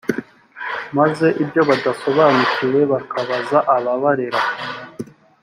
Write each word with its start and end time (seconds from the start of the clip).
maze 0.97 1.27
ibyo 1.43 1.61
badasobanukiwe 1.69 2.79
bakabaza 2.91 3.57
ababarera 3.75 4.41